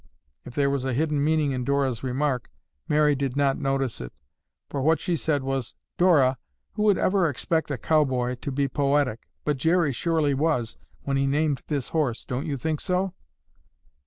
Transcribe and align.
If 0.45 0.55
there 0.55 0.71
was 0.71 0.83
a 0.83 0.95
hidden 0.95 1.23
meaning 1.23 1.51
in 1.51 1.63
Dora's 1.63 2.01
remark, 2.03 2.49
Mary 2.87 3.13
did 3.13 3.35
not 3.37 3.59
notice 3.59 4.01
it, 4.01 4.11
for 4.67 4.81
what 4.81 4.99
she 4.99 5.15
said 5.15 5.43
was, 5.43 5.75
"Dora, 5.99 6.39
who 6.73 6.81
would 6.85 6.97
ever 6.97 7.29
expect 7.29 7.69
a 7.69 7.77
cowboy 7.77 8.33
to 8.33 8.51
be 8.51 8.67
poetic, 8.67 9.29
but 9.45 9.57
Jerry 9.57 9.91
surely 9.91 10.33
was 10.33 10.75
when 11.03 11.17
he 11.17 11.27
named 11.27 11.61
this 11.67 11.89
horse, 11.89 12.25
don't 12.25 12.47
you 12.47 12.57
think 12.57 12.81
so?" 12.81 13.13